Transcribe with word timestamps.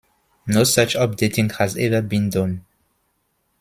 No 0.47 0.63
such 0.63 0.95
updating 0.95 1.55
has 1.57 1.77
ever 1.77 2.01
been 2.01 2.31
done. 2.31 2.65